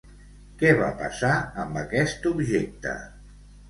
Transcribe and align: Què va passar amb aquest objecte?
Què 0.61 0.71
va 0.79 0.87
passar 1.03 1.31
amb 1.67 1.79
aquest 1.85 2.29
objecte? 2.35 3.01